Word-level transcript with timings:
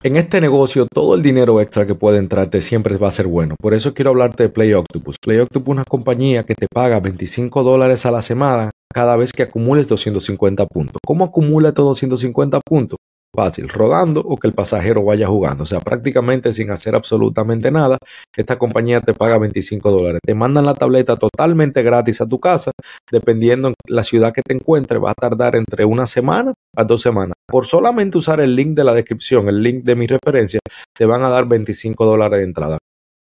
En 0.00 0.14
este 0.14 0.40
negocio, 0.40 0.86
todo 0.86 1.16
el 1.16 1.22
dinero 1.22 1.60
extra 1.60 1.84
que 1.84 1.96
puede 1.96 2.18
entrarte 2.18 2.62
siempre 2.62 2.96
va 2.98 3.08
a 3.08 3.10
ser 3.10 3.26
bueno. 3.26 3.56
Por 3.60 3.74
eso 3.74 3.94
quiero 3.94 4.10
hablarte 4.10 4.44
de 4.44 4.48
Play 4.48 4.72
Octopus. 4.72 5.16
Play 5.20 5.38
Octopus 5.40 5.72
es 5.72 5.72
una 5.72 5.84
compañía 5.84 6.44
que 6.44 6.54
te 6.54 6.68
paga 6.72 7.00
25 7.00 7.64
dólares 7.64 8.06
a 8.06 8.12
la 8.12 8.22
semana 8.22 8.70
cada 8.94 9.16
vez 9.16 9.32
que 9.32 9.42
acumules 9.42 9.88
250 9.88 10.66
puntos. 10.66 11.00
¿Cómo 11.04 11.24
acumula 11.24 11.70
estos 11.70 11.84
250 11.84 12.60
puntos? 12.64 12.98
fácil, 13.34 13.68
rodando 13.68 14.20
o 14.20 14.36
que 14.36 14.48
el 14.48 14.54
pasajero 14.54 15.04
vaya 15.04 15.28
jugando. 15.28 15.62
O 15.62 15.66
sea, 15.66 15.80
prácticamente 15.80 16.50
sin 16.52 16.70
hacer 16.70 16.94
absolutamente 16.94 17.70
nada, 17.70 17.98
esta 18.36 18.58
compañía 18.58 19.00
te 19.00 19.14
paga 19.14 19.38
25 19.38 19.90
dólares. 19.90 20.20
Te 20.24 20.34
mandan 20.34 20.66
la 20.66 20.74
tableta 20.74 21.14
totalmente 21.16 21.82
gratis 21.82 22.20
a 22.20 22.26
tu 22.26 22.40
casa, 22.40 22.72
dependiendo 23.12 23.74
la 23.86 24.02
ciudad 24.02 24.32
que 24.32 24.42
te 24.42 24.54
encuentres, 24.54 25.00
va 25.02 25.12
a 25.12 25.14
tardar 25.14 25.54
entre 25.56 25.84
una 25.84 26.06
semana 26.06 26.52
dos 26.86 27.02
semanas. 27.02 27.34
Por 27.46 27.66
solamente 27.66 28.18
usar 28.18 28.40
el 28.40 28.54
link 28.54 28.76
de 28.76 28.84
la 28.84 28.94
descripción, 28.94 29.48
el 29.48 29.62
link 29.62 29.84
de 29.84 29.96
mi 29.96 30.06
referencia, 30.06 30.60
te 30.96 31.06
van 31.06 31.22
a 31.22 31.28
dar 31.28 31.46
25 31.46 32.04
dólares 32.04 32.38
de 32.38 32.44
entrada 32.44 32.78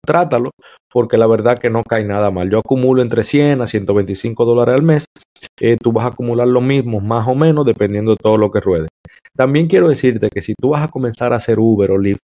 trátalo, 0.07 0.49
porque 0.91 1.17
la 1.17 1.27
verdad 1.27 1.59
que 1.59 1.69
no 1.69 1.83
cae 1.83 2.03
nada 2.03 2.31
mal. 2.31 2.49
Yo 2.49 2.59
acumulo 2.59 3.03
entre 3.03 3.23
100 3.23 3.61
a 3.61 3.67
125 3.67 4.45
dólares 4.45 4.75
al 4.75 4.81
mes. 4.81 5.05
Eh, 5.59 5.77
tú 5.79 5.91
vas 5.91 6.05
a 6.05 6.09
acumular 6.09 6.47
lo 6.47 6.61
mismo, 6.61 6.99
más 6.99 7.27
o 7.27 7.35
menos, 7.35 7.65
dependiendo 7.65 8.11
de 8.11 8.17
todo 8.17 8.37
lo 8.37 8.49
que 8.49 8.61
ruede. 8.61 8.87
También 9.35 9.67
quiero 9.67 9.89
decirte 9.89 10.29
que 10.33 10.41
si 10.41 10.55
tú 10.59 10.69
vas 10.69 10.83
a 10.83 10.87
comenzar 10.87 11.33
a 11.33 11.35
hacer 11.35 11.59
Uber 11.59 11.91
o 11.91 11.97
Lyft, 11.99 12.21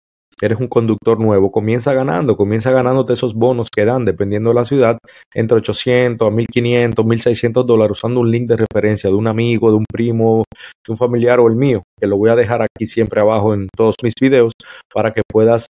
eres 0.46 0.60
un 0.60 0.68
conductor 0.68 1.18
nuevo, 1.18 1.50
comienza 1.50 1.92
ganando, 1.92 2.36
comienza 2.36 2.70
ganándote 2.70 3.12
esos 3.12 3.34
bonos 3.34 3.68
que 3.74 3.84
dan, 3.84 4.04
dependiendo 4.04 4.50
de 4.50 4.54
la 4.54 4.64
ciudad, 4.64 4.98
entre 5.34 5.58
800 5.58 6.26
a 6.26 6.30
1500, 6.30 7.04
1600 7.04 7.66
dólares, 7.66 7.98
usando 7.98 8.20
un 8.20 8.30
link 8.30 8.48
de 8.48 8.56
referencia 8.56 9.10
de 9.10 9.16
un 9.16 9.28
amigo, 9.28 9.70
de 9.70 9.76
un 9.76 9.84
primo, 9.90 10.44
de 10.86 10.92
un 10.92 10.96
familiar 10.96 11.40
o 11.40 11.48
el 11.48 11.56
mío, 11.56 11.82
que 11.98 12.06
lo 12.06 12.16
voy 12.16 12.30
a 12.30 12.36
dejar 12.36 12.62
aquí 12.62 12.86
siempre 12.86 13.20
abajo 13.20 13.54
en 13.54 13.68
todos 13.76 13.96
mis 14.02 14.14
videos 14.20 14.52
para 14.92 15.12
que 15.12 15.22
puedas 15.30 15.66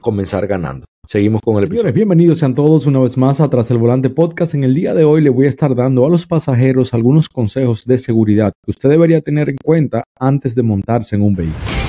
comenzar 0.00 0.46
ganando. 0.46 0.86
Seguimos 1.06 1.40
con 1.42 1.56
el 1.56 1.64
episodio. 1.64 1.92
bienvenidos 1.92 2.38
sean 2.38 2.54
todos 2.54 2.86
una 2.86 3.00
vez 3.00 3.16
más 3.16 3.40
a 3.40 3.48
Tras 3.48 3.70
el 3.70 3.78
Volante 3.78 4.10
Podcast. 4.10 4.54
En 4.54 4.64
el 4.64 4.74
día 4.74 4.94
de 4.94 5.04
hoy 5.04 5.22
le 5.22 5.30
voy 5.30 5.46
a 5.46 5.48
estar 5.48 5.74
dando 5.74 6.06
a 6.06 6.08
los 6.08 6.26
pasajeros 6.26 6.94
algunos 6.94 7.28
consejos 7.28 7.84
de 7.84 7.98
seguridad 7.98 8.52
que 8.64 8.70
usted 8.70 8.90
debería 8.90 9.20
tener 9.20 9.48
en 9.48 9.56
cuenta 9.62 10.04
antes 10.18 10.54
de 10.54 10.62
montarse 10.62 11.16
en 11.16 11.22
un 11.22 11.34
vehículo. 11.34 11.79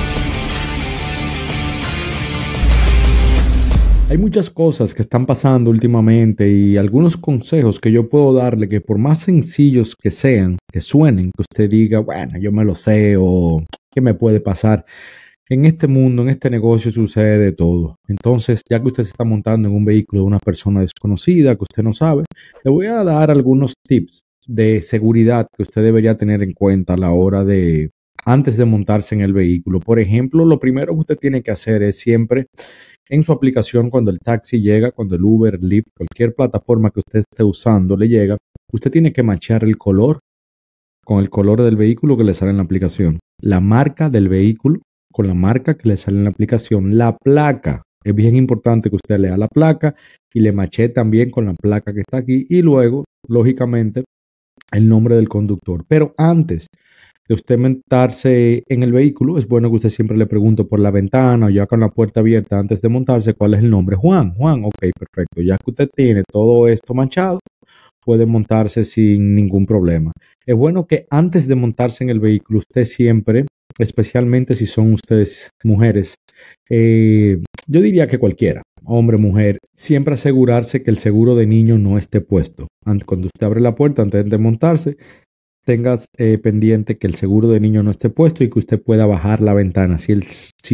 Hay 4.11 4.17
muchas 4.17 4.49
cosas 4.49 4.93
que 4.93 5.03
están 5.03 5.25
pasando 5.25 5.69
últimamente 5.69 6.49
y 6.49 6.75
algunos 6.75 7.15
consejos 7.15 7.79
que 7.79 7.93
yo 7.93 8.09
puedo 8.09 8.33
darle 8.33 8.67
que 8.67 8.81
por 8.81 8.97
más 8.97 9.19
sencillos 9.19 9.95
que 9.95 10.11
sean, 10.11 10.57
que 10.69 10.81
suenen, 10.81 11.31
que 11.31 11.41
usted 11.41 11.69
diga, 11.69 11.99
bueno, 11.99 12.37
yo 12.37 12.51
me 12.51 12.65
lo 12.65 12.75
sé 12.75 13.15
o 13.17 13.63
qué 13.89 14.01
me 14.01 14.13
puede 14.13 14.41
pasar, 14.41 14.83
en 15.47 15.63
este 15.63 15.87
mundo, 15.87 16.23
en 16.23 16.27
este 16.27 16.49
negocio 16.49 16.91
sucede 16.91 17.37
de 17.37 17.53
todo. 17.53 17.95
Entonces, 18.09 18.63
ya 18.69 18.81
que 18.81 18.87
usted 18.87 19.03
se 19.03 19.11
está 19.11 19.23
montando 19.23 19.69
en 19.69 19.75
un 19.75 19.85
vehículo 19.85 20.23
de 20.23 20.27
una 20.27 20.39
persona 20.39 20.81
desconocida 20.81 21.55
que 21.55 21.63
usted 21.63 21.81
no 21.81 21.93
sabe, 21.93 22.25
le 22.65 22.69
voy 22.69 22.87
a 22.87 23.05
dar 23.05 23.31
algunos 23.31 23.75
tips 23.87 24.25
de 24.45 24.81
seguridad 24.81 25.47
que 25.55 25.63
usted 25.63 25.83
debería 25.83 26.17
tener 26.17 26.43
en 26.43 26.51
cuenta 26.51 26.95
a 26.95 26.97
la 26.97 27.11
hora 27.11 27.45
de, 27.45 27.91
antes 28.25 28.57
de 28.57 28.65
montarse 28.65 29.15
en 29.15 29.21
el 29.21 29.33
vehículo. 29.33 29.79
Por 29.79 29.99
ejemplo, 29.99 30.45
lo 30.45 30.59
primero 30.59 30.93
que 30.93 30.99
usted 30.99 31.17
tiene 31.17 31.41
que 31.41 31.51
hacer 31.51 31.83
es 31.83 31.99
siempre 31.99 32.47
en 33.09 33.23
su 33.23 33.31
aplicación 33.31 33.89
cuando 33.89 34.11
el 34.11 34.19
taxi 34.19 34.61
llega, 34.61 34.91
cuando 34.91 35.15
el 35.15 35.23
Uber, 35.23 35.61
Lyft, 35.61 35.89
cualquier 35.95 36.33
plataforma 36.33 36.91
que 36.91 36.99
usted 36.99 37.19
esté 37.19 37.43
usando 37.43 37.97
le 37.97 38.07
llega, 38.07 38.37
usted 38.71 38.91
tiene 38.91 39.11
que 39.11 39.23
machar 39.23 39.63
el 39.63 39.77
color 39.77 40.19
con 41.03 41.19
el 41.19 41.29
color 41.29 41.61
del 41.63 41.75
vehículo 41.75 42.15
que 42.15 42.23
le 42.23 42.33
sale 42.33 42.51
en 42.51 42.57
la 42.57 42.63
aplicación, 42.63 43.19
la 43.41 43.59
marca 43.59 44.09
del 44.09 44.29
vehículo 44.29 44.79
con 45.11 45.27
la 45.27 45.33
marca 45.33 45.75
que 45.75 45.89
le 45.89 45.97
sale 45.97 46.17
en 46.17 46.23
la 46.23 46.29
aplicación, 46.29 46.97
la 46.97 47.17
placa. 47.17 47.83
Es 48.03 48.15
bien 48.15 48.35
importante 48.35 48.89
que 48.89 48.95
usted 48.95 49.19
lea 49.19 49.37
la 49.37 49.47
placa 49.47 49.93
y 50.33 50.39
le 50.39 50.51
maché 50.51 50.89
también 50.89 51.29
con 51.29 51.45
la 51.45 51.53
placa 51.53 51.93
que 51.93 52.01
está 52.01 52.17
aquí 52.17 52.47
y 52.49 52.61
luego, 52.61 53.03
lógicamente, 53.27 54.03
el 54.71 54.87
nombre 54.87 55.15
del 55.15 55.27
conductor. 55.27 55.83
Pero 55.87 56.13
antes 56.17 56.67
de 57.27 57.33
usted 57.33 57.57
montarse 57.57 58.63
en 58.67 58.83
el 58.83 58.91
vehículo, 58.91 59.37
es 59.37 59.47
bueno 59.47 59.69
que 59.69 59.75
usted 59.75 59.89
siempre 59.89 60.17
le 60.17 60.25
pregunte 60.25 60.63
por 60.63 60.79
la 60.79 60.91
ventana 60.91 61.47
o 61.47 61.49
ya 61.49 61.65
con 61.65 61.79
la 61.79 61.89
puerta 61.89 62.19
abierta 62.19 62.59
antes 62.59 62.81
de 62.81 62.89
montarse 62.89 63.33
cuál 63.33 63.53
es 63.53 63.61
el 63.61 63.69
nombre. 63.69 63.95
Juan, 63.95 64.33
Juan, 64.33 64.65
ok, 64.65 64.91
perfecto. 64.97 65.41
Ya 65.41 65.57
que 65.57 65.71
usted 65.71 65.89
tiene 65.93 66.23
todo 66.29 66.67
esto 66.67 66.93
manchado, 66.93 67.39
puede 68.03 68.25
montarse 68.25 68.83
sin 68.83 69.35
ningún 69.35 69.65
problema. 69.65 70.11
Es 70.45 70.55
bueno 70.55 70.87
que 70.87 71.05
antes 71.09 71.47
de 71.47 71.55
montarse 71.55 72.03
en 72.03 72.09
el 72.09 72.19
vehículo, 72.19 72.59
usted 72.59 72.83
siempre 72.83 73.45
especialmente 73.79 74.55
si 74.55 74.65
son 74.65 74.93
ustedes 74.93 75.49
mujeres. 75.63 76.15
Eh, 76.69 77.41
yo 77.67 77.81
diría 77.81 78.07
que 78.07 78.19
cualquiera, 78.19 78.63
hombre, 78.83 79.17
mujer, 79.17 79.59
siempre 79.75 80.15
asegurarse 80.15 80.83
que 80.83 80.91
el 80.91 80.97
seguro 80.97 81.35
de 81.35 81.47
niño 81.47 81.77
no 81.77 81.97
esté 81.97 82.21
puesto. 82.21 82.67
Cuando 83.05 83.27
usted 83.27 83.45
abre 83.45 83.61
la 83.61 83.75
puerta 83.75 84.01
antes 84.01 84.29
de 84.29 84.37
montarse, 84.37 84.97
tengas 85.65 86.07
eh, 86.17 86.37
pendiente 86.37 86.97
que 86.97 87.07
el 87.07 87.15
seguro 87.15 87.47
de 87.49 87.59
niño 87.59 87.83
no 87.83 87.91
esté 87.91 88.09
puesto 88.09 88.43
y 88.43 88.49
que 88.49 88.59
usted 88.59 88.81
pueda 88.81 89.05
bajar 89.05 89.41
la 89.41 89.53
ventana. 89.53 89.97
Si, 89.99 90.13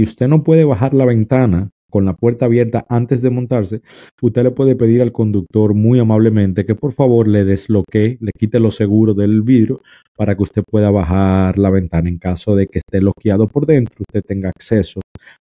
usted 0.04 0.28
no 0.28 0.44
puede 0.44 0.66
bajar 0.66 0.94
la 0.94 1.06
ventana 1.06 1.70
con 1.90 2.06
la 2.06 2.14
puerta 2.14 2.46
abierta 2.46 2.86
antes 2.90 3.22
de 3.22 3.30
montarse, 3.30 3.82
usted 4.22 4.44
le 4.44 4.52
puede 4.52 4.76
pedir 4.76 5.02
al 5.02 5.12
conductor 5.12 5.74
muy 5.74 6.00
amablemente 6.00 6.66
que 6.66 6.76
por 6.76 6.92
favor 6.92 7.28
le 7.28 7.46
desloque, 7.46 8.18
le 8.20 8.32
quite 8.38 8.60
los 8.60 8.76
seguros 8.76 9.16
del 9.16 9.42
vidrio 9.42 9.82
para 10.16 10.36
que 10.36 10.44
usted 10.44 10.64
pueda 10.70 10.92
bajar 10.92 11.58
la 11.58 11.70
ventana. 11.70 12.10
En 12.10 12.18
caso 12.18 12.56
de 12.56 12.68
que 12.68 12.80
esté 12.80 13.00
bloqueado 13.00 13.48
por 13.48 13.66
dentro, 13.66 14.04
usted 14.08 14.22
tenga 14.26 14.50
acceso 14.50 15.00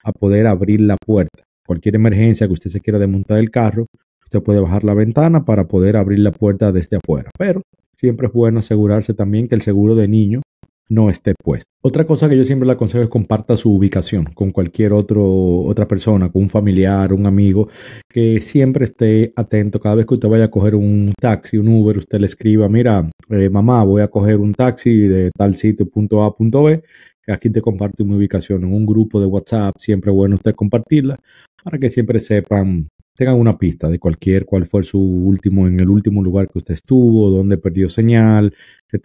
a 0.02 0.12
poder 0.12 0.46
abrir 0.46 0.80
la 0.80 0.96
puerta. 0.96 1.44
Cualquier 1.66 1.96
emergencia 1.96 2.46
que 2.46 2.54
usted 2.54 2.70
se 2.70 2.80
quiera 2.80 2.98
desmontar 2.98 3.38
el 3.38 3.50
carro, 3.50 3.86
usted 4.24 4.42
puede 4.42 4.60
bajar 4.60 4.84
la 4.84 4.94
ventana 4.94 5.44
para 5.44 5.68
poder 5.68 5.96
abrir 5.96 6.20
la 6.20 6.32
puerta 6.32 6.72
desde 6.72 6.96
afuera. 6.96 7.30
Pero 7.38 7.62
siempre 8.00 8.28
es 8.28 8.32
bueno 8.32 8.60
asegurarse 8.60 9.12
también 9.12 9.46
que 9.46 9.54
el 9.54 9.60
seguro 9.60 9.94
de 9.94 10.08
niño 10.08 10.40
no 10.88 11.10
esté 11.10 11.34
puesto. 11.40 11.66
Otra 11.82 12.04
cosa 12.04 12.28
que 12.28 12.36
yo 12.36 12.44
siempre 12.44 12.66
le 12.66 12.72
aconsejo 12.72 13.04
es 13.04 13.10
comparta 13.10 13.56
su 13.56 13.72
ubicación 13.72 14.24
con 14.34 14.50
cualquier 14.50 14.92
otro, 14.92 15.24
otra 15.62 15.86
persona, 15.86 16.30
con 16.30 16.42
un 16.42 16.50
familiar, 16.50 17.12
un 17.12 17.26
amigo, 17.26 17.68
que 18.08 18.40
siempre 18.40 18.86
esté 18.86 19.32
atento. 19.36 19.78
Cada 19.80 19.94
vez 19.94 20.06
que 20.06 20.14
usted 20.14 20.28
vaya 20.28 20.46
a 20.46 20.50
coger 20.50 20.74
un 20.74 21.12
taxi, 21.18 21.58
un 21.58 21.68
Uber, 21.68 21.98
usted 21.98 22.18
le 22.18 22.26
escriba, 22.26 22.68
mira, 22.68 23.08
eh, 23.30 23.48
mamá, 23.48 23.84
voy 23.84 24.02
a 24.02 24.08
coger 24.08 24.38
un 24.38 24.52
taxi 24.52 25.06
de 25.06 25.30
tal 25.36 25.54
sitio, 25.54 25.88
punto 25.88 26.24
A, 26.24 26.34
punto 26.34 26.64
B. 26.64 26.82
Aquí 27.28 27.50
te 27.50 27.62
comparto 27.62 28.04
mi 28.04 28.16
ubicación 28.16 28.64
en 28.64 28.72
un 28.72 28.84
grupo 28.84 29.20
de 29.20 29.26
WhatsApp. 29.26 29.76
Siempre 29.78 30.10
bueno 30.10 30.36
usted 30.36 30.54
compartirla 30.54 31.18
para 31.62 31.78
que 31.78 31.88
siempre 31.88 32.18
sepan 32.18 32.88
tengan 33.20 33.38
una 33.38 33.58
pista 33.58 33.86
de 33.90 33.98
cualquier, 33.98 34.46
cuál 34.46 34.64
fue 34.64 34.82
su 34.82 34.98
último, 34.98 35.68
en 35.68 35.78
el 35.78 35.90
último 35.90 36.22
lugar 36.22 36.48
que 36.48 36.56
usted 36.56 36.72
estuvo, 36.72 37.28
dónde 37.28 37.58
perdió 37.58 37.86
señal, 37.90 38.54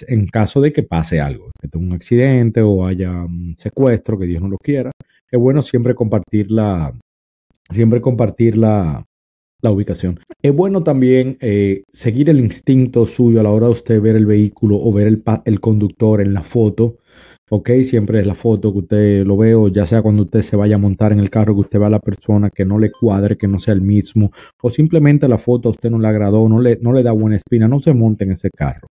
en 0.08 0.28
caso 0.28 0.62
de 0.62 0.72
que 0.72 0.84
pase 0.84 1.20
algo, 1.20 1.52
que 1.60 1.68
tenga 1.68 1.86
un 1.86 1.92
accidente 1.92 2.62
o 2.62 2.86
haya 2.86 3.12
un 3.26 3.56
secuestro, 3.58 4.18
que 4.18 4.26
Dios 4.26 4.42
no 4.42 4.48
lo 4.48 4.58
quiera. 4.58 4.90
Es 5.30 5.38
bueno 5.38 5.62
siempre 5.62 5.96
compartir 5.96 6.50
la, 6.50 6.98
siempre 7.70 8.00
compartir 8.00 8.58
la, 8.58 9.04
la 9.62 9.72
ubicación. 9.72 10.20
Es 10.42 10.54
bueno 10.54 10.84
también 10.84 11.38
eh, 11.42 11.84
seguir 11.90 12.30
el 12.30 12.40
instinto 12.40 13.06
suyo 13.06 13.40
a 13.40 13.44
la 13.44 13.52
hora 13.52 13.68
de 13.68 13.74
usted 13.74 14.02
ver 14.02 14.16
el 14.16 14.26
vehículo 14.26 14.78
o 14.78 14.94
ver 14.94 15.08
el, 15.08 15.24
el 15.46 15.60
conductor 15.60 16.22
en 16.22 16.34
la 16.34 16.44
foto 16.44 16.98
Ok, 17.52 17.70
siempre 17.84 18.20
es 18.20 18.26
la 18.26 18.34
foto 18.34 18.74
que 18.74 18.80
usted 18.80 19.24
lo 19.24 19.38
veo, 19.38 19.68
ya 19.68 19.86
sea 19.86 20.02
cuando 20.02 20.24
usted 20.24 20.42
se 20.42 20.56
vaya 20.56 20.78
a 20.78 20.80
montar 20.80 21.12
en 21.12 21.20
el 21.20 21.30
carro, 21.30 21.54
que 21.54 21.62
usted 21.62 21.80
va 21.80 21.86
a 21.88 21.92
la 21.92 22.00
persona 22.00 22.50
que 22.50 22.66
no 22.66 22.80
le 22.80 22.90
cuadre, 22.90 23.38
que 23.38 23.48
no 23.48 23.60
sea 23.60 23.76
el 23.76 23.82
mismo, 23.82 24.32
o 24.64 24.72
simplemente 24.72 25.28
la 25.28 25.38
foto 25.38 25.70
a 25.70 25.72
usted 25.72 25.92
no 25.92 26.00
le 26.00 26.08
agradó, 26.08 26.50
no 26.50 26.60
le, 26.60 26.80
no 26.82 26.92
le 26.92 27.04
da 27.04 27.12
buena 27.12 27.36
espina, 27.36 27.68
no 27.68 27.78
se 27.78 27.94
monte 27.94 28.24
en 28.24 28.32
ese 28.32 28.50
carro. 28.50 28.88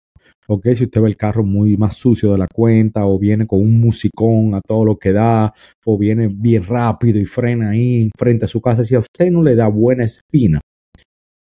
Ok, 0.48 0.68
si 0.76 0.86
usted 0.86 1.02
ve 1.02 1.08
el 1.08 1.18
carro 1.18 1.44
muy 1.44 1.78
más 1.78 1.96
sucio 1.96 2.32
de 2.32 2.38
la 2.38 2.48
cuenta, 2.48 3.06
o 3.06 3.18
viene 3.18 3.48
con 3.48 3.60
un 3.60 3.80
musicón 3.80 4.56
a 4.56 4.62
todo 4.62 4.86
lo 4.86 4.98
que 4.98 5.12
da, 5.12 5.54
o 5.86 5.98
viene 5.98 6.28
bien 6.28 6.64
rápido 6.64 7.20
y 7.20 7.26
frena 7.26 7.70
ahí 7.70 8.10
frente 8.18 8.46
a 8.46 8.48
su 8.48 8.62
casa, 8.62 8.84
si 8.84 8.96
a 8.96 9.00
usted 9.00 9.32
no 9.32 9.42
le 9.44 9.56
da 9.56 9.68
buena 9.68 10.04
espina, 10.04 10.60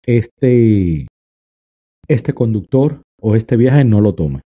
este, 0.04 1.06
este 2.08 2.32
conductor 2.32 3.02
o 3.20 3.36
este 3.36 3.56
viaje 3.56 3.84
no 3.84 4.00
lo 4.00 4.14
tome 4.14 4.40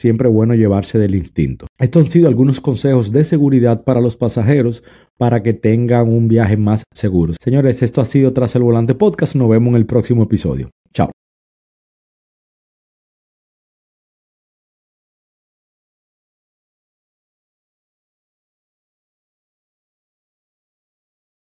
siempre 0.00 0.28
bueno 0.28 0.54
llevarse 0.54 0.98
del 0.98 1.14
instinto. 1.14 1.66
Estos 1.78 2.06
han 2.06 2.10
sido 2.10 2.28
algunos 2.28 2.60
consejos 2.60 3.12
de 3.12 3.22
seguridad 3.22 3.84
para 3.84 4.00
los 4.00 4.16
pasajeros 4.16 4.82
para 5.18 5.42
que 5.42 5.52
tengan 5.52 6.08
un 6.08 6.26
viaje 6.26 6.56
más 6.56 6.84
seguro. 6.92 7.34
Señores, 7.38 7.82
esto 7.82 8.00
ha 8.00 8.06
sido 8.06 8.32
Tras 8.32 8.56
el 8.56 8.62
Volante 8.62 8.94
Podcast. 8.94 9.36
Nos 9.36 9.50
vemos 9.50 9.72
en 9.72 9.76
el 9.76 9.86
próximo 9.86 10.22
episodio. 10.22 10.70